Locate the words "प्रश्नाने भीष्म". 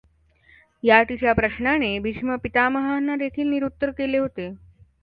1.33-2.35